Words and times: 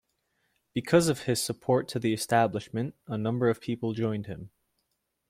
Because 0.73 1.09
of 1.09 1.25
his 1.25 1.43
support 1.43 1.87
to 1.89 1.99
the 1.99 2.11
establishment, 2.11 2.95
a 3.07 3.19
number 3.19 3.49
of 3.49 3.61
people 3.61 3.93
joined 3.93 4.25
him. 4.25 4.49